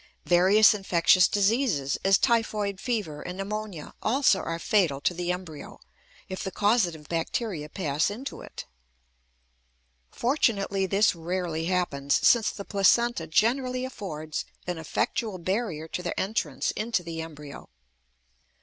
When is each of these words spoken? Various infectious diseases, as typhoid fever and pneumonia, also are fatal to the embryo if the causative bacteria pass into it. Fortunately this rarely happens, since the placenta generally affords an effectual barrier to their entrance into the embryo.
Various 0.25 0.73
infectious 0.73 1.27
diseases, 1.27 1.95
as 2.03 2.17
typhoid 2.17 2.79
fever 2.79 3.21
and 3.21 3.37
pneumonia, 3.37 3.93
also 4.01 4.39
are 4.39 4.57
fatal 4.57 4.99
to 5.01 5.13
the 5.13 5.31
embryo 5.31 5.79
if 6.27 6.43
the 6.43 6.49
causative 6.49 7.07
bacteria 7.07 7.69
pass 7.69 8.09
into 8.09 8.41
it. 8.41 8.65
Fortunately 10.09 10.87
this 10.87 11.13
rarely 11.13 11.65
happens, 11.65 12.15
since 12.27 12.49
the 12.49 12.65
placenta 12.65 13.27
generally 13.27 13.85
affords 13.85 14.43
an 14.65 14.79
effectual 14.79 15.37
barrier 15.37 15.87
to 15.89 16.01
their 16.01 16.19
entrance 16.19 16.71
into 16.71 17.03
the 17.03 17.21
embryo. 17.21 17.69